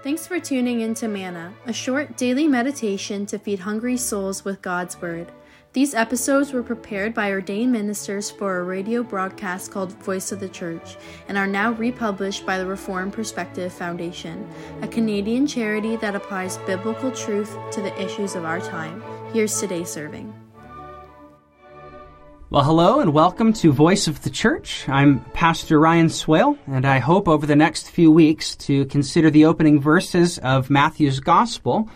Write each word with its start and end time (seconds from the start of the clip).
Thanks 0.00 0.28
for 0.28 0.38
tuning 0.38 0.80
in 0.80 0.94
to 0.94 1.08
Manna, 1.08 1.52
a 1.66 1.72
short 1.72 2.16
daily 2.16 2.46
meditation 2.46 3.26
to 3.26 3.38
feed 3.38 3.58
hungry 3.58 3.96
souls 3.96 4.44
with 4.44 4.62
God's 4.62 5.00
Word. 5.00 5.32
These 5.72 5.92
episodes 5.92 6.52
were 6.52 6.62
prepared 6.62 7.14
by 7.14 7.32
ordained 7.32 7.72
ministers 7.72 8.30
for 8.30 8.58
a 8.58 8.62
radio 8.62 9.02
broadcast 9.02 9.72
called 9.72 9.92
Voice 10.04 10.30
of 10.30 10.38
the 10.38 10.48
Church 10.48 10.96
and 11.26 11.36
are 11.36 11.48
now 11.48 11.72
republished 11.72 12.46
by 12.46 12.58
the 12.58 12.66
Reform 12.66 13.10
Perspective 13.10 13.72
Foundation, 13.72 14.48
a 14.82 14.88
Canadian 14.88 15.48
charity 15.48 15.96
that 15.96 16.14
applies 16.14 16.58
biblical 16.58 17.10
truth 17.10 17.56
to 17.72 17.82
the 17.82 18.00
issues 18.00 18.36
of 18.36 18.44
our 18.44 18.60
time. 18.60 19.02
Here's 19.32 19.58
today's 19.58 19.90
serving. 19.90 20.32
Well, 22.58 22.66
hello 22.66 22.98
and 22.98 23.14
welcome 23.14 23.52
to 23.52 23.70
Voice 23.70 24.08
of 24.08 24.22
the 24.22 24.30
Church. 24.30 24.88
I'm 24.88 25.20
Pastor 25.26 25.78
Ryan 25.78 26.08
Swale, 26.08 26.58
and 26.66 26.84
I 26.84 26.98
hope 26.98 27.28
over 27.28 27.46
the 27.46 27.54
next 27.54 27.88
few 27.88 28.10
weeks 28.10 28.56
to 28.56 28.84
consider 28.86 29.30
the 29.30 29.44
opening 29.44 29.80
verses 29.80 30.38
of 30.38 30.68
Matthew's 30.68 31.20
Gospel, 31.20 31.88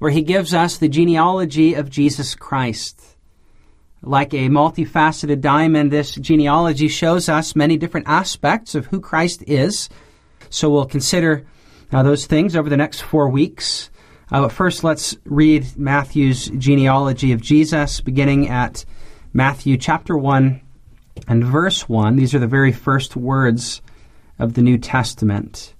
where 0.00 0.10
he 0.10 0.22
gives 0.22 0.52
us 0.52 0.76
the 0.76 0.88
genealogy 0.88 1.74
of 1.74 1.88
Jesus 1.88 2.34
Christ. 2.34 3.00
Like 4.02 4.34
a 4.34 4.48
multifaceted 4.48 5.40
diamond, 5.40 5.92
this 5.92 6.16
genealogy 6.16 6.88
shows 6.88 7.28
us 7.28 7.54
many 7.54 7.76
different 7.76 8.08
aspects 8.08 8.74
of 8.74 8.86
who 8.86 9.00
Christ 9.00 9.44
is. 9.46 9.88
So 10.50 10.68
we'll 10.68 10.86
consider 10.86 11.46
uh, 11.92 12.02
those 12.02 12.26
things 12.26 12.56
over 12.56 12.68
the 12.68 12.76
next 12.76 13.02
four 13.02 13.28
weeks. 13.28 13.88
Uh, 14.32 14.42
but 14.42 14.52
first, 14.52 14.82
let's 14.82 15.16
read 15.26 15.76
Matthew's 15.76 16.48
genealogy 16.48 17.30
of 17.30 17.40
Jesus, 17.40 18.00
beginning 18.00 18.48
at 18.48 18.84
Matthew 19.32 19.76
chapter 19.76 20.16
1 20.16 20.60
and 21.26 21.44
verse 21.44 21.86
1. 21.86 22.16
These 22.16 22.34
are 22.34 22.38
the 22.38 22.46
very 22.46 22.72
first 22.72 23.14
words 23.14 23.82
of 24.38 24.54
the 24.54 24.62
New 24.62 24.78
Testament. 24.78 25.74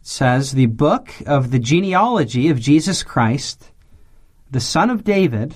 It 0.00 0.06
says, 0.06 0.52
The 0.52 0.66
book 0.66 1.10
of 1.24 1.50
the 1.50 1.58
genealogy 1.58 2.50
of 2.50 2.60
Jesus 2.60 3.02
Christ, 3.02 3.70
the 4.50 4.60
son 4.60 4.90
of 4.90 5.04
David, 5.04 5.54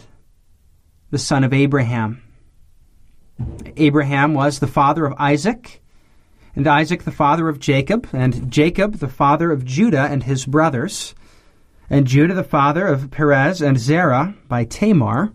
the 1.11 1.19
son 1.19 1.45
of 1.45 1.53
Abraham. 1.53 2.23
Abraham 3.77 4.33
was 4.33 4.59
the 4.59 4.67
father 4.67 5.05
of 5.05 5.15
Isaac, 5.19 5.83
and 6.57 6.67
Isaac 6.67 7.05
the 7.05 7.13
father 7.13 7.51
of 7.51 7.61
Jacob, 7.61 8.09
and 8.15 8.51
Jacob 8.51 8.95
the 8.95 9.09
father 9.09 9.53
of 9.53 9.67
Judah 9.67 10.09
and 10.11 10.23
his 10.23 10.47
brothers, 10.47 11.15
and 11.91 12.07
Judah 12.07 12.35
the 12.35 12.43
father 12.43 12.87
of 12.87 13.11
Perez 13.11 13.61
and 13.61 13.79
Zerah 13.79 14.35
by 14.49 14.65
Tamar 14.65 15.35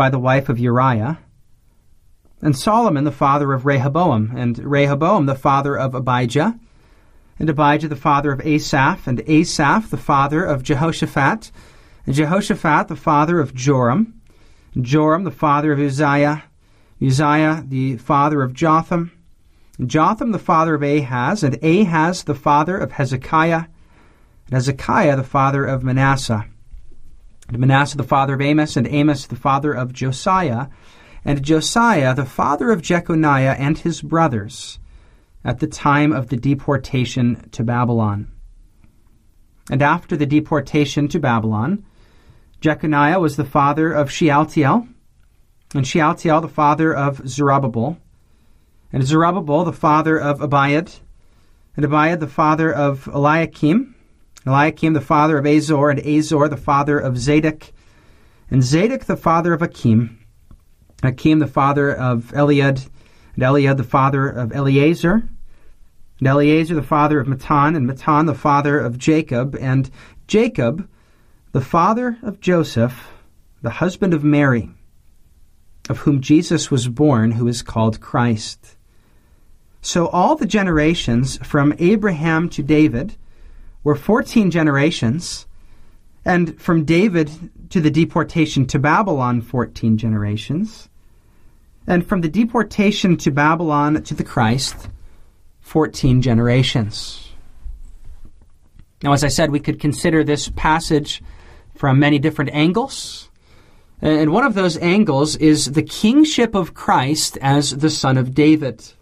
by 0.00 0.08
the 0.08 0.18
wife 0.18 0.48
of 0.48 0.58
Uriah, 0.58 1.18
and 2.40 2.56
Solomon 2.56 3.04
the 3.04 3.12
father 3.12 3.52
of 3.52 3.66
Rehoboam, 3.66 4.32
and 4.34 4.58
Rehoboam 4.58 5.26
the 5.26 5.34
father 5.34 5.76
of 5.76 5.94
Abijah, 5.94 6.58
and 7.38 7.50
Abijah 7.50 7.88
the 7.88 7.96
father 7.96 8.32
of 8.32 8.40
Asaph, 8.40 9.06
and 9.06 9.20
Asaph 9.28 9.90
the 9.90 9.98
father 9.98 10.42
of 10.42 10.62
Jehoshaphat, 10.62 11.52
and 12.06 12.14
Jehoshaphat 12.14 12.88
the 12.88 12.96
father 12.96 13.40
of 13.40 13.52
Joram, 13.54 14.18
Joram 14.80 15.24
the 15.24 15.30
father 15.30 15.70
of 15.70 15.78
Uzziah, 15.78 16.44
Uzziah 17.02 17.62
the 17.68 17.98
father 17.98 18.40
of 18.40 18.54
Jotham, 18.54 19.12
Jotham 19.84 20.32
the 20.32 20.38
father 20.38 20.76
of 20.76 20.82
Ahaz, 20.82 21.42
and 21.42 21.62
Ahaz 21.62 22.22
the 22.24 22.34
father 22.34 22.78
of 22.78 22.92
Hezekiah, 22.92 23.64
and 24.46 24.54
Hezekiah 24.54 25.16
the 25.16 25.24
father 25.24 25.66
of 25.66 25.84
Manasseh 25.84 26.46
Manasseh 27.58 27.96
the 27.96 28.04
father 28.04 28.34
of 28.34 28.40
Amos, 28.40 28.76
and 28.76 28.86
Amos 28.86 29.26
the 29.26 29.36
father 29.36 29.72
of 29.72 29.92
Josiah, 29.92 30.68
and 31.24 31.42
Josiah 31.42 32.14
the 32.14 32.24
father 32.24 32.70
of 32.70 32.82
Jeconiah 32.82 33.56
and 33.58 33.78
his 33.78 34.02
brothers, 34.02 34.78
at 35.44 35.58
the 35.58 35.66
time 35.66 36.12
of 36.12 36.28
the 36.28 36.36
deportation 36.36 37.48
to 37.50 37.64
Babylon. 37.64 38.30
And 39.70 39.82
after 39.82 40.16
the 40.16 40.26
deportation 40.26 41.08
to 41.08 41.20
Babylon, 41.20 41.84
Jeconiah 42.60 43.20
was 43.20 43.36
the 43.36 43.44
father 43.44 43.92
of 43.92 44.10
Shealtiel, 44.10 44.88
and 45.74 45.86
Shealtiel 45.86 46.40
the 46.40 46.48
father 46.48 46.94
of 46.94 47.26
Zerubbabel, 47.28 47.98
and 48.92 49.04
Zerubbabel 49.04 49.64
the 49.64 49.72
father 49.72 50.18
of 50.18 50.40
Abiud, 50.40 51.00
and 51.76 51.86
Abiud 51.86 52.20
the 52.20 52.26
father 52.26 52.72
of 52.72 53.08
Eliakim, 53.08 53.94
Eliakim 54.46 54.94
the 54.94 55.00
father 55.00 55.38
of 55.38 55.46
Azor, 55.46 55.90
and 55.90 56.00
Azor 56.00 56.48
the 56.48 56.56
father 56.56 56.98
of 56.98 57.18
Zadok, 57.18 57.72
and 58.50 58.62
Zadok 58.62 59.04
the 59.04 59.16
father 59.16 59.52
of 59.52 59.62
Achim, 59.62 60.18
Achim 61.02 61.38
the 61.38 61.46
father 61.46 61.94
of 61.94 62.32
Eliud, 62.34 62.88
and 63.34 63.44
Eliud 63.44 63.76
the 63.76 63.84
father 63.84 64.28
of 64.28 64.52
Eleazar, 64.52 65.28
and 66.18 66.28
Eleazar 66.28 66.74
the 66.74 66.82
father 66.82 67.20
of 67.20 67.26
Matthan, 67.26 67.76
and 67.76 67.88
Matthan 67.88 68.26
the 68.26 68.34
father 68.34 68.78
of 68.78 68.98
Jacob, 68.98 69.56
and 69.60 69.90
Jacob 70.26 70.88
the 71.52 71.60
father 71.60 72.16
of 72.22 72.40
Joseph, 72.40 73.08
the 73.62 73.70
husband 73.70 74.14
of 74.14 74.22
Mary, 74.24 74.70
of 75.88 75.98
whom 75.98 76.20
Jesus 76.20 76.70
was 76.70 76.88
born, 76.88 77.32
who 77.32 77.48
is 77.48 77.62
called 77.62 78.00
Christ. 78.00 78.76
So 79.82 80.06
all 80.08 80.36
the 80.36 80.46
generations 80.46 81.38
from 81.38 81.74
Abraham 81.78 82.48
to 82.50 82.62
David, 82.62 83.16
were 83.84 83.94
14 83.94 84.50
generations, 84.50 85.46
and 86.24 86.60
from 86.60 86.84
David 86.84 87.30
to 87.70 87.80
the 87.80 87.90
deportation 87.90 88.66
to 88.66 88.78
Babylon, 88.78 89.40
14 89.40 89.96
generations, 89.96 90.88
and 91.86 92.06
from 92.06 92.20
the 92.20 92.28
deportation 92.28 93.16
to 93.18 93.30
Babylon 93.30 94.02
to 94.02 94.14
the 94.14 94.24
Christ, 94.24 94.88
14 95.60 96.20
generations. 96.20 97.30
Now, 99.02 99.12
as 99.12 99.24
I 99.24 99.28
said, 99.28 99.50
we 99.50 99.60
could 99.60 99.80
consider 99.80 100.22
this 100.22 100.50
passage 100.50 101.22
from 101.74 101.98
many 101.98 102.18
different 102.18 102.50
angles. 102.52 103.30
And 104.02 104.32
one 104.32 104.44
of 104.44 104.54
those 104.54 104.76
angles 104.78 105.36
is 105.36 105.72
the 105.72 105.82
kingship 105.82 106.54
of 106.54 106.74
Christ 106.74 107.38
as 107.40 107.78
the 107.78 107.90
Son 107.90 108.18
of 108.18 108.34
David. 108.34 108.92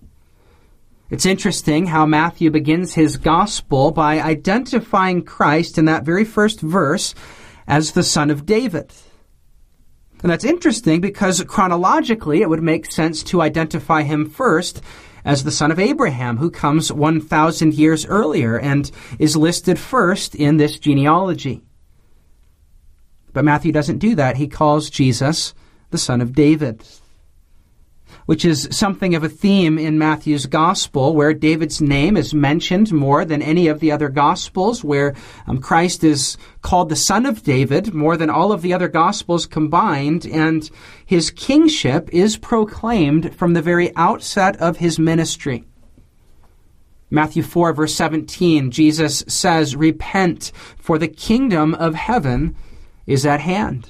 It's 1.10 1.24
interesting 1.24 1.86
how 1.86 2.04
Matthew 2.04 2.50
begins 2.50 2.92
his 2.92 3.16
gospel 3.16 3.92
by 3.92 4.20
identifying 4.20 5.22
Christ 5.22 5.78
in 5.78 5.86
that 5.86 6.04
very 6.04 6.24
first 6.24 6.60
verse 6.60 7.14
as 7.66 7.92
the 7.92 8.02
son 8.02 8.30
of 8.30 8.44
David. 8.44 8.92
And 10.22 10.30
that's 10.30 10.44
interesting 10.44 11.00
because 11.00 11.42
chronologically 11.44 12.42
it 12.42 12.50
would 12.50 12.62
make 12.62 12.92
sense 12.92 13.22
to 13.24 13.40
identify 13.40 14.02
him 14.02 14.28
first 14.28 14.82
as 15.24 15.44
the 15.44 15.50
son 15.50 15.70
of 15.70 15.78
Abraham, 15.78 16.36
who 16.36 16.50
comes 16.50 16.92
1,000 16.92 17.74
years 17.74 18.04
earlier 18.04 18.58
and 18.58 18.90
is 19.18 19.36
listed 19.36 19.78
first 19.78 20.34
in 20.34 20.58
this 20.58 20.78
genealogy. 20.78 21.62
But 23.32 23.46
Matthew 23.46 23.72
doesn't 23.72 23.98
do 23.98 24.14
that. 24.16 24.36
He 24.36 24.46
calls 24.46 24.90
Jesus 24.90 25.54
the 25.90 25.98
son 25.98 26.20
of 26.20 26.34
David 26.34 26.84
which 28.28 28.44
is 28.44 28.68
something 28.70 29.14
of 29.14 29.24
a 29.24 29.28
theme 29.28 29.78
in 29.78 29.96
Matthew's 29.96 30.44
gospel, 30.44 31.14
where 31.14 31.32
David's 31.32 31.80
name 31.80 32.14
is 32.14 32.34
mentioned 32.34 32.92
more 32.92 33.24
than 33.24 33.40
any 33.40 33.68
of 33.68 33.80
the 33.80 33.90
other 33.90 34.10
gospels, 34.10 34.84
where 34.84 35.14
um, 35.46 35.62
Christ 35.62 36.04
is 36.04 36.36
called 36.60 36.90
the 36.90 36.94
Son 36.94 37.24
of 37.24 37.42
David 37.42 37.94
more 37.94 38.18
than 38.18 38.28
all 38.28 38.52
of 38.52 38.60
the 38.60 38.74
other 38.74 38.86
gospels 38.86 39.46
combined, 39.46 40.26
and 40.26 40.70
his 41.06 41.30
kingship 41.30 42.10
is 42.12 42.36
proclaimed 42.36 43.34
from 43.34 43.54
the 43.54 43.62
very 43.62 43.96
outset 43.96 44.58
of 44.58 44.76
his 44.76 44.98
ministry. 44.98 45.64
Matthew 47.08 47.42
4, 47.42 47.72
verse 47.72 47.94
17, 47.94 48.70
Jesus 48.70 49.24
says, 49.26 49.74
Repent, 49.74 50.52
for 50.76 50.98
the 50.98 51.08
kingdom 51.08 51.72
of 51.76 51.94
heaven 51.94 52.54
is 53.06 53.24
at 53.24 53.40
hand. 53.40 53.88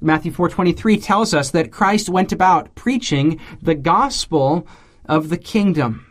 Matthew 0.00 0.32
4:23 0.32 0.96
tells 0.96 1.34
us 1.34 1.50
that 1.50 1.70
Christ 1.70 2.08
went 2.08 2.32
about 2.32 2.74
preaching 2.74 3.38
the 3.62 3.74
gospel 3.74 4.66
of 5.06 5.28
the 5.28 5.38
kingdom. 5.38 6.06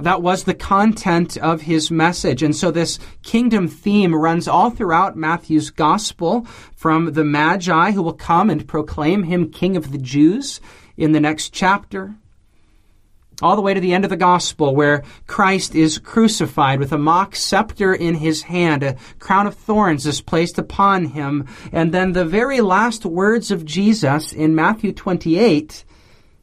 That 0.00 0.22
was 0.22 0.42
the 0.42 0.54
content 0.54 1.36
of 1.36 1.62
his 1.62 1.90
message. 1.90 2.42
And 2.42 2.56
so 2.56 2.72
this 2.72 2.98
kingdom 3.22 3.68
theme 3.68 4.12
runs 4.12 4.48
all 4.48 4.70
throughout 4.70 5.16
Matthew's 5.16 5.70
gospel 5.70 6.46
from 6.74 7.12
the 7.12 7.24
Magi 7.24 7.92
who 7.92 8.02
will 8.02 8.12
come 8.12 8.50
and 8.50 8.66
proclaim 8.66 9.22
him 9.22 9.50
king 9.50 9.76
of 9.76 9.92
the 9.92 9.98
Jews 9.98 10.60
in 10.96 11.12
the 11.12 11.20
next 11.20 11.50
chapter 11.50 12.16
all 13.42 13.56
the 13.56 13.62
way 13.62 13.74
to 13.74 13.80
the 13.80 13.92
end 13.92 14.04
of 14.04 14.10
the 14.10 14.16
gospel 14.16 14.74
where 14.74 15.02
Christ 15.26 15.74
is 15.74 15.98
crucified 15.98 16.78
with 16.78 16.92
a 16.92 16.98
mock 16.98 17.36
scepter 17.36 17.94
in 17.94 18.14
his 18.14 18.42
hand, 18.42 18.82
a 18.82 18.96
crown 19.18 19.46
of 19.46 19.54
thorns 19.54 20.06
is 20.06 20.20
placed 20.20 20.58
upon 20.58 21.06
him, 21.06 21.46
and 21.72 21.92
then 21.92 22.12
the 22.12 22.24
very 22.24 22.60
last 22.60 23.04
words 23.04 23.50
of 23.50 23.64
Jesus 23.64 24.32
in 24.32 24.54
Matthew 24.54 24.92
28, 24.92 25.84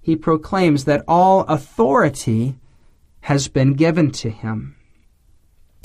he 0.01 0.15
proclaims 0.15 0.85
that 0.85 1.03
all 1.07 1.41
authority 1.41 2.57
has 3.21 3.47
been 3.47 3.73
given 3.73 4.11
to 4.11 4.29
him. 4.29 4.75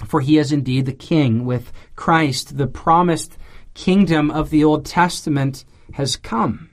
For 0.06 0.20
he 0.20 0.38
is 0.38 0.52
indeed 0.52 0.86
the 0.86 0.92
king. 0.92 1.44
With 1.44 1.72
Christ, 1.94 2.58
the 2.58 2.66
promised 2.66 3.38
kingdom 3.74 4.30
of 4.30 4.50
the 4.50 4.64
Old 4.64 4.84
Testament 4.84 5.64
has 5.94 6.16
come. 6.16 6.70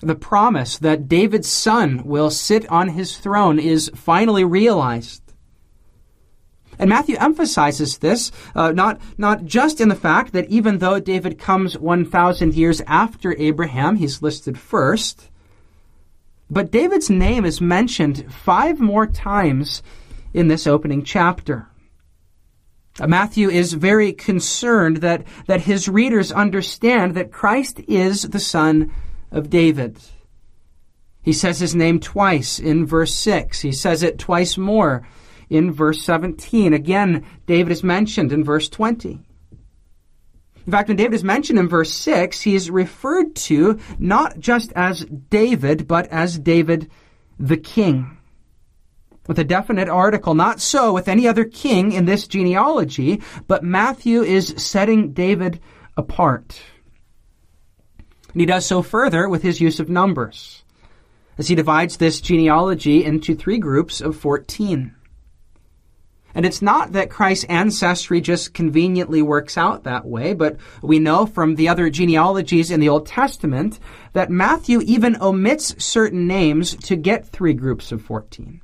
The 0.00 0.14
promise 0.14 0.78
that 0.78 1.08
David's 1.08 1.48
son 1.48 2.04
will 2.04 2.30
sit 2.30 2.68
on 2.70 2.90
his 2.90 3.18
throne 3.18 3.58
is 3.58 3.90
finally 3.94 4.44
realized. 4.44 5.22
And 6.78 6.88
Matthew 6.88 7.16
emphasizes 7.18 7.98
this 7.98 8.30
uh, 8.54 8.70
not, 8.70 9.00
not 9.16 9.44
just 9.44 9.80
in 9.80 9.88
the 9.88 9.96
fact 9.96 10.32
that 10.32 10.48
even 10.48 10.78
though 10.78 11.00
David 11.00 11.38
comes 11.38 11.76
1,000 11.76 12.54
years 12.54 12.80
after 12.82 13.34
Abraham, 13.36 13.96
he's 13.96 14.22
listed 14.22 14.56
first, 14.58 15.30
but 16.48 16.70
David's 16.70 17.10
name 17.10 17.44
is 17.44 17.60
mentioned 17.60 18.32
five 18.32 18.78
more 18.78 19.06
times 19.06 19.82
in 20.32 20.48
this 20.48 20.66
opening 20.66 21.02
chapter. 21.02 21.68
Uh, 23.00 23.06
Matthew 23.06 23.50
is 23.50 23.72
very 23.74 24.12
concerned 24.12 24.98
that, 24.98 25.24
that 25.46 25.62
his 25.62 25.88
readers 25.88 26.32
understand 26.32 27.14
that 27.14 27.32
Christ 27.32 27.80
is 27.86 28.22
the 28.22 28.40
son 28.40 28.92
of 29.30 29.50
David. 29.50 29.98
He 31.22 31.32
says 31.32 31.58
his 31.58 31.74
name 31.74 32.00
twice 32.00 32.58
in 32.58 32.86
verse 32.86 33.14
6. 33.14 33.60
He 33.60 33.72
says 33.72 34.02
it 34.02 34.18
twice 34.18 34.56
more 34.56 35.06
in 35.50 35.72
verse 35.72 36.02
17. 36.02 36.72
Again, 36.72 37.24
David 37.46 37.72
is 37.72 37.82
mentioned 37.82 38.32
in 38.32 38.44
verse 38.44 38.68
20. 38.68 39.20
In 40.68 40.72
fact, 40.72 40.88
when 40.88 40.98
David 40.98 41.14
is 41.14 41.24
mentioned 41.24 41.58
in 41.58 41.68
verse 41.68 41.92
6, 41.92 42.42
he 42.42 42.54
is 42.54 42.70
referred 42.70 43.34
to 43.36 43.78
not 43.98 44.38
just 44.38 44.72
as 44.76 45.04
David, 45.04 45.88
but 45.88 46.06
as 46.08 46.38
David 46.38 46.90
the 47.38 47.56
king. 47.56 48.18
With 49.26 49.38
a 49.38 49.44
definite 49.44 49.88
article, 49.88 50.34
not 50.34 50.60
so 50.60 50.92
with 50.92 51.08
any 51.08 51.26
other 51.26 51.44
king 51.44 51.92
in 51.92 52.04
this 52.04 52.26
genealogy, 52.26 53.22
but 53.46 53.62
Matthew 53.62 54.22
is 54.22 54.54
setting 54.58 55.12
David 55.12 55.60
apart. 55.96 56.60
And 58.38 58.42
he 58.42 58.46
does 58.46 58.66
so 58.66 58.82
further 58.82 59.28
with 59.28 59.42
his 59.42 59.60
use 59.60 59.80
of 59.80 59.88
numbers, 59.88 60.62
as 61.38 61.48
he 61.48 61.56
divides 61.56 61.96
this 61.96 62.20
genealogy 62.20 63.04
into 63.04 63.34
three 63.34 63.58
groups 63.58 64.00
of 64.00 64.14
14. 64.14 64.94
And 66.36 66.46
it's 66.46 66.62
not 66.62 66.92
that 66.92 67.10
Christ's 67.10 67.46
ancestry 67.46 68.20
just 68.20 68.54
conveniently 68.54 69.22
works 69.22 69.58
out 69.58 69.82
that 69.82 70.06
way, 70.06 70.34
but 70.34 70.56
we 70.82 71.00
know 71.00 71.26
from 71.26 71.56
the 71.56 71.68
other 71.68 71.90
genealogies 71.90 72.70
in 72.70 72.78
the 72.78 72.88
Old 72.88 73.08
Testament 73.08 73.80
that 74.12 74.30
Matthew 74.30 74.82
even 74.82 75.20
omits 75.20 75.74
certain 75.84 76.28
names 76.28 76.76
to 76.76 76.94
get 76.94 77.26
three 77.26 77.54
groups 77.54 77.90
of 77.90 78.02
14. 78.02 78.60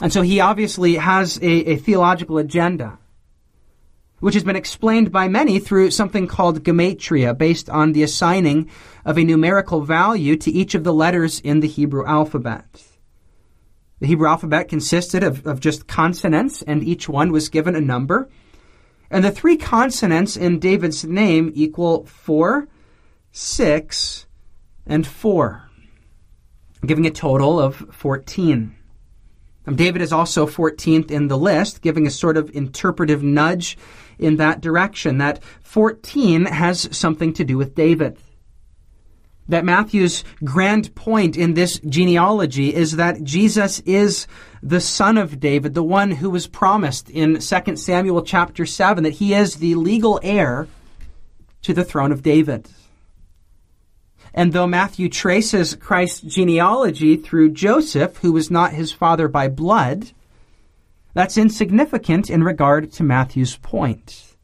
And 0.00 0.12
so 0.12 0.22
he 0.22 0.38
obviously 0.38 0.94
has 0.94 1.38
a, 1.38 1.72
a 1.72 1.76
theological 1.76 2.38
agenda 2.38 3.00
which 4.20 4.34
has 4.34 4.44
been 4.44 4.56
explained 4.56 5.12
by 5.12 5.28
many 5.28 5.58
through 5.58 5.90
something 5.90 6.26
called 6.26 6.62
gematria, 6.64 7.36
based 7.36 7.68
on 7.68 7.92
the 7.92 8.02
assigning 8.02 8.70
of 9.04 9.18
a 9.18 9.24
numerical 9.24 9.82
value 9.82 10.36
to 10.36 10.50
each 10.50 10.74
of 10.74 10.84
the 10.84 10.94
letters 10.94 11.40
in 11.40 11.60
the 11.60 11.68
Hebrew 11.68 12.06
alphabet. 12.06 12.82
The 14.00 14.06
Hebrew 14.06 14.28
alphabet 14.28 14.68
consisted 14.68 15.22
of, 15.22 15.46
of 15.46 15.60
just 15.60 15.86
consonants, 15.86 16.62
and 16.62 16.82
each 16.82 17.08
one 17.08 17.32
was 17.32 17.48
given 17.48 17.76
a 17.76 17.80
number. 17.80 18.28
And 19.10 19.24
the 19.24 19.30
three 19.30 19.56
consonants 19.56 20.36
in 20.36 20.58
David's 20.58 21.04
name 21.04 21.52
equal 21.54 22.04
4, 22.06 22.66
6, 23.32 24.26
and 24.86 25.06
4, 25.06 25.70
giving 26.84 27.06
a 27.06 27.10
total 27.10 27.60
of 27.60 27.76
14. 27.92 28.74
Um, 29.66 29.76
David 29.76 30.02
is 30.02 30.12
also 30.12 30.46
14th 30.46 31.10
in 31.10 31.28
the 31.28 31.38
list, 31.38 31.80
giving 31.80 32.06
a 32.06 32.10
sort 32.10 32.36
of 32.36 32.54
interpretive 32.54 33.22
nudge 33.22 33.78
in 34.18 34.36
that 34.36 34.60
direction. 34.60 35.18
That 35.18 35.42
14 35.62 36.46
has 36.46 36.88
something 36.96 37.32
to 37.34 37.44
do 37.44 37.56
with 37.56 37.74
David. 37.74 38.18
That 39.48 39.64
Matthew's 39.64 40.24
grand 40.42 40.94
point 40.94 41.36
in 41.36 41.54
this 41.54 41.78
genealogy 41.80 42.74
is 42.74 42.96
that 42.96 43.22
Jesus 43.22 43.80
is 43.80 44.26
the 44.62 44.80
son 44.80 45.18
of 45.18 45.38
David, 45.38 45.74
the 45.74 45.82
one 45.82 46.12
who 46.12 46.30
was 46.30 46.46
promised 46.46 47.10
in 47.10 47.40
2 47.40 47.76
Samuel 47.76 48.22
chapter 48.22 48.64
7, 48.64 49.04
that 49.04 49.10
he 49.10 49.34
is 49.34 49.56
the 49.56 49.74
legal 49.74 50.18
heir 50.22 50.66
to 51.62 51.74
the 51.74 51.84
throne 51.84 52.12
of 52.12 52.22
David. 52.22 52.68
And 54.32 54.52
though 54.52 54.66
Matthew 54.66 55.08
traces 55.08 55.76
Christ's 55.76 56.20
genealogy 56.20 57.16
through 57.16 57.50
Joseph, 57.50 58.16
who 58.18 58.32
was 58.32 58.50
not 58.50 58.72
his 58.72 58.92
father 58.92 59.28
by 59.28 59.48
blood, 59.48 60.10
that's 61.14 61.38
insignificant 61.38 62.28
in 62.28 62.44
regard 62.44 62.92
to 62.92 63.02
Matthew's 63.02 63.56
point. 63.56 64.36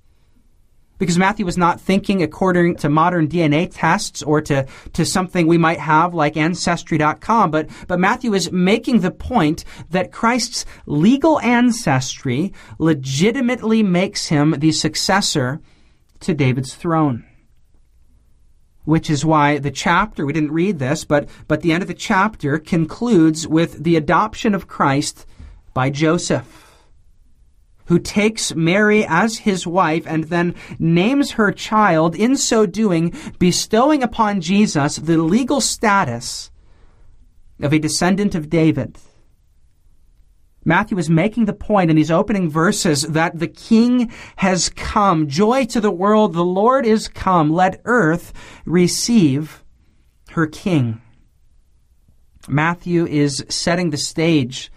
Because 0.99 1.19
Matthew 1.19 1.47
was 1.47 1.57
not 1.57 1.81
thinking 1.81 2.23
according 2.23 2.77
to 2.77 2.91
modern 2.91 3.27
DNA 3.27 3.71
tests 3.73 4.23
or 4.23 4.43
to, 4.43 4.67
to 4.93 5.05
something 5.05 5.47
we 5.47 5.57
might 5.57 5.81
have 5.81 6.13
like 6.13 6.37
Ancestry.com, 6.37 7.51
but, 7.51 7.71
but 7.89 7.99
Matthew 7.99 8.35
is 8.35 8.53
making 8.53 9.01
the 9.01 9.11
point 9.11 9.65
that 9.89 10.13
Christ's 10.13 10.67
legal 10.85 11.41
ancestry 11.41 12.53
legitimately 12.79 13.83
makes 13.83 14.27
him 14.27 14.57
the 14.59 14.73
successor 14.73 15.61
to 16.21 16.35
David's 16.35 16.75
throne 16.75 17.25
which 18.85 19.11
is 19.11 19.25
why 19.25 19.59
the 19.59 19.71
chapter, 19.71 20.27
we 20.27 20.33
didn't 20.33 20.51
read 20.51 20.79
this, 20.79 21.05
but, 21.05 21.29
but 21.47 21.61
the 21.61 21.71
end 21.71 21.81
of 21.83 21.87
the 21.87 21.95
chapter 21.95 22.59
concludes 22.59 23.47
with 23.47 23.85
the 23.85 23.95
adoption 23.95 24.55
of 24.55 24.67
Christ 24.67 25.27
by 25.73 25.91
Joseph, 25.91 26.87
who 27.87 27.99
takes 27.99 28.55
Mary 28.55 29.05
as 29.07 29.39
his 29.39 29.67
wife 29.67 30.05
and 30.07 30.25
then 30.25 30.55
names 30.79 31.33
her 31.33 31.53
child, 31.53 32.15
in 32.15 32.37
so 32.37 32.67
doing, 32.67 33.15
bestowing 33.39 34.03
upon 34.03 34.41
Jesus 34.41 34.97
the 34.97 35.19
legal 35.19 35.61
status 35.61 36.51
of 37.61 37.73
a 37.73 37.79
descendant 37.79 38.35
of 38.35 38.49
David. 38.49 38.97
Matthew 40.65 40.99
is 40.99 41.09
making 41.09 41.47
the 41.47 41.55
point 41.55 41.91
in 41.91 41.97
these 41.97 42.11
opening 42.11 42.51
verses 42.51 43.03
that 43.03 43.39
the 43.39 43.49
King 43.49 44.13
has 44.37 44.69
come. 44.69 45.27
Joy 45.27 45.65
to 45.67 45.81
the 45.81 45.91
world, 45.91 46.35
the 46.35 46.45
Lord 46.45 46.85
is 46.85 47.09
come. 47.09 47.51
Let 47.51 47.81
earth 47.85 48.33
receive 48.67 49.65
her 50.33 50.47
King. 50.47 51.01
Matthew 52.47 53.07
is 53.07 53.45
setting 53.49 53.91
the 53.91 53.97
stage 53.97 54.71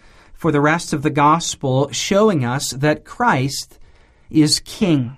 for 0.44 0.52
the 0.52 0.60
rest 0.60 0.92
of 0.92 1.04
the 1.04 1.10
gospel, 1.10 1.90
showing 1.94 2.44
us 2.44 2.72
that 2.72 3.06
Christ 3.06 3.80
is 4.30 4.60
King. 4.60 5.16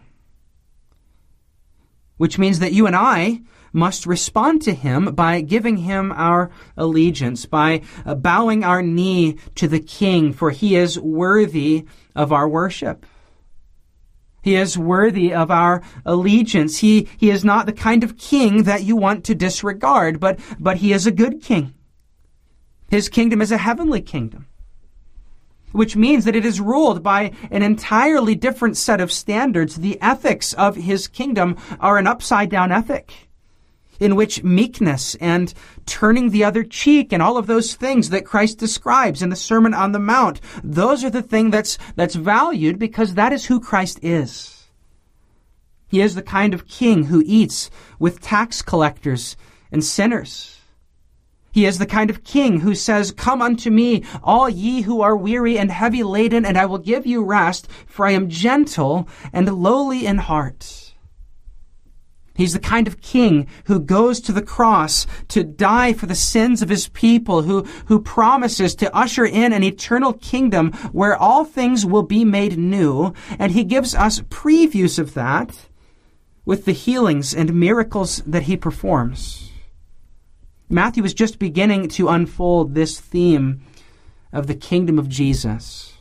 Which 2.18 2.38
means 2.38 2.60
that 2.60 2.74
you 2.74 2.86
and 2.86 2.96
I 2.96 3.42
must 3.74 4.06
respond 4.06 4.62
to 4.62 4.74
him 4.76 5.16
by 5.16 5.42
giving 5.42 5.78
him 5.78 6.12
our 6.12 6.52
allegiance, 6.78 7.48
by 7.48 7.82
bowing 8.06 8.64
our 8.64 8.84
knee 8.84 9.40
to 9.56 9.68
the 9.68 9.80
King, 9.80 10.32
for 10.32 10.52
he 10.52 10.76
is 10.76 11.00
worthy 11.00 11.88
of 12.16 12.32
our 12.32 12.48
worship. 12.48 13.04
He 14.44 14.54
is 14.54 14.78
worthy 14.78 15.34
of 15.34 15.50
our 15.50 15.82
allegiance. 16.06 16.78
He, 16.78 17.08
he 17.18 17.32
is 17.32 17.44
not 17.44 17.66
the 17.66 17.74
kind 17.74 18.04
of 18.04 18.20
king 18.20 18.66
that 18.66 18.84
you 18.84 18.96
want 18.96 19.24
to 19.24 19.34
disregard, 19.34 20.20
but, 20.20 20.40
but 20.60 20.78
he 20.78 20.94
is 20.94 21.08
a 21.08 21.12
good 21.12 21.42
king. 21.42 21.74
His 22.92 23.10
kingdom 23.10 23.42
is 23.42 23.52
a 23.52 23.58
heavenly 23.58 24.04
kingdom 24.04 24.46
which 25.76 25.96
means 25.96 26.26
that 26.26 26.36
it 26.36 26.46
is 26.46 26.62
ruled 26.62 27.04
by 27.04 27.32
an 27.52 27.62
entirely 27.62 28.34
different 28.34 28.78
set 28.78 29.02
of 29.02 29.12
standards. 29.12 29.76
The 29.76 30.02
ethics 30.02 30.54
of 30.54 30.76
his 30.76 31.08
kingdom 31.08 31.58
are 31.80 31.98
an 31.98 32.08
upside 32.08 32.50
down 32.50 32.72
ethic 32.72 33.12
in 34.00 34.16
which 34.16 34.44
meekness 34.44 35.16
and 35.16 35.54
turning 35.86 36.30
the 36.30 36.44
other 36.44 36.64
cheek 36.64 37.14
and 37.14 37.22
all 37.22 37.38
of 37.38 37.48
those 37.48 37.76
things 37.76 38.10
that 38.10 38.26
Christ 38.26 38.58
describes 38.58 39.22
in 39.22 39.30
the 39.30 39.36
Sermon 39.36 39.74
on 39.74 39.92
the 39.92 40.00
Mount, 40.00 40.42
those 40.64 41.04
are 41.04 41.10
the 41.10 41.22
thing 41.22 41.50
that's, 41.50 41.78
that's 41.96 42.16
valued 42.16 42.78
because 42.78 43.14
that 43.14 43.32
is 43.32 43.46
who 43.46 43.60
Christ 43.60 44.00
is. 44.02 44.68
He 45.88 46.02
is 46.02 46.16
the 46.16 46.22
kind 46.22 46.54
of 46.54 46.68
king 46.68 47.06
who 47.06 47.24
eats 47.26 47.70
with 48.00 48.22
tax 48.22 48.62
collectors 48.62 49.38
and 49.72 49.84
sinners. 49.84 50.55
He 51.56 51.66
is 51.66 51.78
the 51.78 51.86
kind 51.86 52.10
of 52.10 52.26
king 52.26 52.60
who 52.60 52.76
says, 52.76 53.14
Come 53.14 53.42
unto 53.42 53.70
me, 53.70 54.04
all 54.22 54.50
ye 54.50 54.82
who 54.82 55.00
are 55.00 55.16
weary 55.16 55.58
and 55.58 55.72
heavy 55.72 56.04
laden, 56.04 56.44
and 56.44 56.58
I 56.58 56.66
will 56.66 56.80
give 56.80 57.06
you 57.06 57.24
rest, 57.24 57.70
for 57.88 58.06
I 58.06 58.12
am 58.12 58.28
gentle 58.28 59.08
and 59.32 59.48
lowly 59.48 60.06
in 60.06 60.18
heart. 60.18 60.94
He's 62.36 62.52
the 62.52 62.60
kind 62.60 62.88
of 62.88 63.00
king 63.00 63.48
who 63.68 63.80
goes 63.80 64.20
to 64.20 64.34
the 64.34 64.42
cross 64.42 65.08
to 65.30 65.46
die 65.46 65.94
for 65.94 66.08
the 66.08 66.14
sins 66.14 66.62
of 66.62 66.68
his 66.68 66.90
people, 66.90 67.44
who, 67.44 67.62
who 67.86 68.02
promises 68.02 68.76
to 68.76 68.94
usher 68.94 69.24
in 69.24 69.54
an 69.54 69.64
eternal 69.64 70.12
kingdom 70.12 70.74
where 70.92 71.16
all 71.16 71.46
things 71.46 71.86
will 71.86 72.04
be 72.04 72.26
made 72.26 72.58
new. 72.58 73.14
And 73.40 73.54
he 73.54 73.64
gives 73.64 73.96
us 73.96 74.20
previews 74.20 75.00
of 75.00 75.14
that 75.14 75.70
with 76.44 76.66
the 76.66 76.74
healings 76.74 77.34
and 77.34 77.54
miracles 77.54 78.22
that 78.26 78.44
he 78.44 78.58
performs. 78.58 79.54
Matthew 80.70 81.04
is 81.04 81.14
just 81.14 81.40
beginning 81.40 81.90
to 81.90 82.10
unfold 82.10 82.74
this 82.74 83.00
theme 83.00 83.62
of 84.34 84.48
the 84.48 84.56
kingdom 84.56 84.98
of 84.98 85.08
Jesus. 85.08 85.94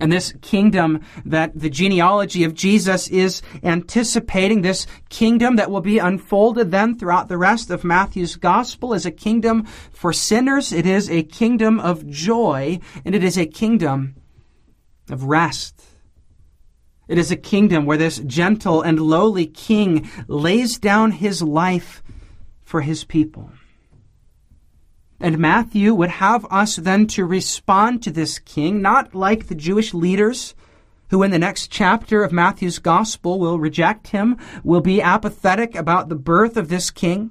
And 0.00 0.10
this 0.10 0.32
kingdom 0.42 1.02
that 1.24 1.58
the 1.58 1.70
genealogy 1.70 2.42
of 2.42 2.54
Jesus 2.54 3.06
is 3.08 3.42
anticipating, 3.62 4.62
this 4.62 4.86
kingdom 5.08 5.56
that 5.56 5.70
will 5.70 5.80
be 5.80 5.98
unfolded 5.98 6.72
then 6.72 6.98
throughout 6.98 7.28
the 7.28 7.38
rest 7.38 7.70
of 7.70 7.84
Matthew's 7.84 8.34
gospel 8.34 8.92
is 8.92 9.06
a 9.06 9.12
kingdom 9.12 9.64
for 9.92 10.12
sinners. 10.12 10.72
It 10.72 10.84
is 10.84 11.08
a 11.08 11.22
kingdom 11.22 11.78
of 11.78 12.08
joy 12.08 12.80
and 13.04 13.14
it 13.14 13.22
is 13.22 13.38
a 13.38 13.46
kingdom 13.46 14.16
of 15.10 15.24
rest. 15.24 15.80
It 17.06 17.18
is 17.18 17.30
a 17.30 17.36
kingdom 17.36 17.84
where 17.84 17.98
this 17.98 18.18
gentle 18.18 18.82
and 18.82 18.98
lowly 18.98 19.46
king 19.46 20.10
lays 20.26 20.78
down 20.78 21.12
his 21.12 21.42
life 21.42 22.02
for 22.74 22.80
his 22.80 23.04
people. 23.04 23.52
And 25.20 25.38
Matthew 25.38 25.94
would 25.94 26.10
have 26.10 26.44
us 26.50 26.74
then 26.74 27.06
to 27.06 27.24
respond 27.24 28.02
to 28.02 28.10
this 28.10 28.40
king, 28.40 28.82
not 28.82 29.14
like 29.14 29.46
the 29.46 29.54
Jewish 29.54 29.94
leaders 29.94 30.56
who 31.10 31.22
in 31.22 31.30
the 31.30 31.38
next 31.38 31.70
chapter 31.70 32.24
of 32.24 32.32
Matthew's 32.32 32.80
gospel 32.80 33.38
will 33.38 33.60
reject 33.60 34.08
him, 34.08 34.38
will 34.64 34.80
be 34.80 35.00
apathetic 35.00 35.76
about 35.76 36.08
the 36.08 36.16
birth 36.16 36.56
of 36.56 36.68
this 36.68 36.90
king. 36.90 37.30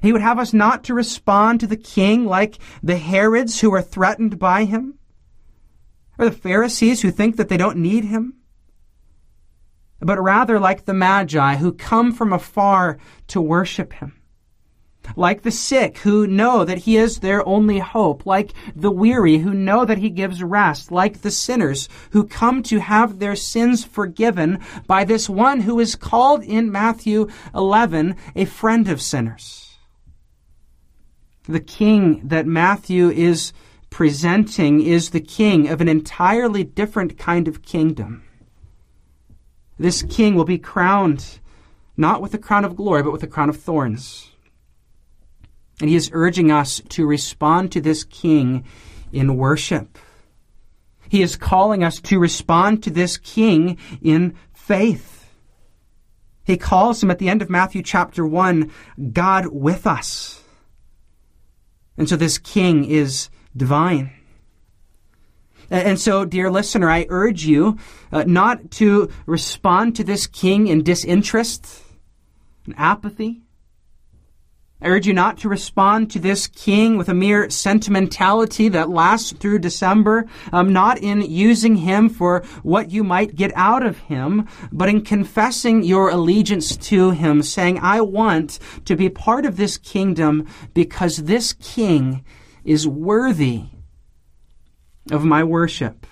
He 0.00 0.12
would 0.12 0.20
have 0.20 0.40
us 0.40 0.52
not 0.52 0.82
to 0.82 0.94
respond 0.94 1.60
to 1.60 1.68
the 1.68 1.76
king 1.76 2.26
like 2.26 2.58
the 2.82 2.96
Herods 2.96 3.60
who 3.60 3.72
are 3.72 3.82
threatened 3.82 4.36
by 4.36 4.64
him, 4.64 4.98
or 6.18 6.24
the 6.24 6.36
Pharisees 6.36 7.02
who 7.02 7.12
think 7.12 7.36
that 7.36 7.48
they 7.48 7.56
don't 7.56 7.76
need 7.76 8.06
him, 8.06 8.34
but 10.02 10.22
rather 10.22 10.58
like 10.58 10.84
the 10.84 10.94
Magi 10.94 11.56
who 11.56 11.72
come 11.72 12.12
from 12.12 12.32
afar 12.32 12.98
to 13.28 13.40
worship 13.40 13.92
him 13.94 14.22
like 15.16 15.42
the 15.42 15.50
sick 15.50 15.98
who 15.98 16.26
know 16.26 16.64
that 16.64 16.78
he 16.78 16.96
is 16.96 17.18
their 17.18 17.46
only 17.46 17.78
hope, 17.78 18.24
like 18.26 18.52
the 18.74 18.90
weary 18.90 19.38
who 19.38 19.52
know 19.52 19.84
that 19.84 19.98
he 19.98 20.10
gives 20.10 20.42
rest, 20.42 20.90
like 20.90 21.20
the 21.20 21.30
sinners 21.30 21.88
who 22.10 22.24
come 22.24 22.62
to 22.64 22.80
have 22.80 23.18
their 23.18 23.36
sins 23.36 23.84
forgiven 23.84 24.58
by 24.86 25.04
this 25.04 25.28
one 25.28 25.60
who 25.60 25.78
is 25.80 25.96
called 25.96 26.42
in 26.44 26.72
Matthew 26.72 27.28
11 27.54 28.16
a 28.34 28.44
friend 28.44 28.88
of 28.88 29.02
sinners. 29.02 29.76
The 31.44 31.60
king 31.60 32.20
that 32.28 32.46
Matthew 32.46 33.10
is 33.10 33.52
presenting 33.90 34.80
is 34.80 35.10
the 35.10 35.20
king 35.20 35.68
of 35.68 35.80
an 35.80 35.88
entirely 35.88 36.64
different 36.64 37.18
kind 37.18 37.48
of 37.48 37.62
kingdom. 37.62 38.24
This 39.82 40.02
king 40.02 40.36
will 40.36 40.44
be 40.44 40.58
crowned 40.58 41.40
not 41.96 42.22
with 42.22 42.32
a 42.34 42.38
crown 42.38 42.64
of 42.64 42.76
glory, 42.76 43.02
but 43.02 43.10
with 43.10 43.24
a 43.24 43.26
crown 43.26 43.48
of 43.48 43.56
thorns. 43.56 44.30
And 45.80 45.90
he 45.90 45.96
is 45.96 46.08
urging 46.12 46.52
us 46.52 46.80
to 46.90 47.04
respond 47.04 47.72
to 47.72 47.80
this 47.80 48.04
king 48.04 48.64
in 49.12 49.36
worship. 49.36 49.98
He 51.08 51.20
is 51.20 51.34
calling 51.34 51.82
us 51.82 52.00
to 52.02 52.20
respond 52.20 52.84
to 52.84 52.90
this 52.90 53.18
king 53.18 53.76
in 54.00 54.36
faith. 54.54 55.26
He 56.44 56.56
calls 56.56 57.02
him 57.02 57.10
at 57.10 57.18
the 57.18 57.28
end 57.28 57.42
of 57.42 57.50
Matthew 57.50 57.82
chapter 57.82 58.24
1, 58.24 58.70
God 59.12 59.46
with 59.46 59.84
us. 59.84 60.44
And 61.98 62.08
so 62.08 62.14
this 62.14 62.38
king 62.38 62.84
is 62.84 63.30
divine. 63.56 64.12
And 65.72 65.98
so, 65.98 66.26
dear 66.26 66.50
listener, 66.50 66.90
I 66.90 67.06
urge 67.08 67.46
you 67.46 67.78
uh, 68.12 68.24
not 68.26 68.70
to 68.72 69.10
respond 69.24 69.96
to 69.96 70.04
this 70.04 70.26
king 70.26 70.68
in 70.68 70.82
disinterest 70.82 71.82
and 72.66 72.74
apathy, 72.76 73.40
I 74.82 74.88
urge 74.88 75.06
you 75.06 75.14
not 75.14 75.38
to 75.38 75.48
respond 75.48 76.10
to 76.10 76.18
this 76.18 76.48
king 76.48 76.98
with 76.98 77.08
a 77.08 77.14
mere 77.14 77.48
sentimentality 77.48 78.68
that 78.68 78.90
lasts 78.90 79.32
through 79.32 79.60
December, 79.60 80.26
um, 80.52 80.72
not 80.72 80.98
in 80.98 81.22
using 81.22 81.76
him 81.76 82.08
for 82.08 82.42
what 82.64 82.90
you 82.90 83.04
might 83.04 83.36
get 83.36 83.52
out 83.54 83.86
of 83.86 83.98
him, 83.98 84.48
but 84.72 84.88
in 84.88 85.02
confessing 85.02 85.84
your 85.84 86.10
allegiance 86.10 86.76
to 86.76 87.12
him, 87.12 87.42
saying, 87.42 87.78
I 87.78 88.00
want 88.00 88.58
to 88.84 88.96
be 88.96 89.08
part 89.08 89.46
of 89.46 89.56
this 89.56 89.78
kingdom 89.78 90.48
because 90.74 91.16
this 91.16 91.52
king 91.52 92.24
is 92.64 92.86
worthy 92.86 93.66
of 95.10 95.24
my 95.24 95.44
worship. 95.44 96.06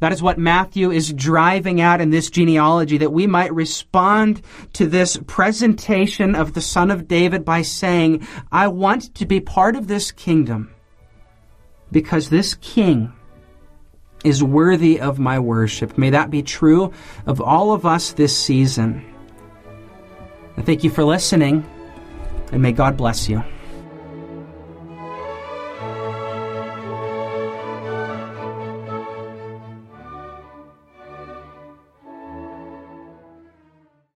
That 0.00 0.12
is 0.12 0.22
what 0.22 0.38
Matthew 0.38 0.90
is 0.90 1.12
driving 1.12 1.80
at 1.80 2.02
in 2.02 2.10
this 2.10 2.28
genealogy, 2.28 2.98
that 2.98 3.12
we 3.12 3.26
might 3.26 3.54
respond 3.54 4.42
to 4.74 4.86
this 4.86 5.18
presentation 5.26 6.34
of 6.34 6.52
the 6.52 6.60
Son 6.60 6.90
of 6.90 7.08
David 7.08 7.44
by 7.44 7.62
saying, 7.62 8.26
I 8.52 8.68
want 8.68 9.14
to 9.14 9.24
be 9.24 9.40
part 9.40 9.74
of 9.74 9.88
this 9.88 10.12
kingdom 10.12 10.74
because 11.90 12.28
this 12.28 12.54
king 12.54 13.12
is 14.22 14.42
worthy 14.42 15.00
of 15.00 15.18
my 15.18 15.38
worship. 15.38 15.96
May 15.96 16.10
that 16.10 16.30
be 16.30 16.42
true 16.42 16.92
of 17.26 17.40
all 17.40 17.72
of 17.72 17.86
us 17.86 18.12
this 18.12 18.36
season. 18.36 19.04
I 20.58 20.62
thank 20.62 20.84
you 20.84 20.90
for 20.90 21.04
listening, 21.04 21.64
and 22.52 22.60
may 22.60 22.72
God 22.72 22.96
bless 22.96 23.28
you. 23.28 23.42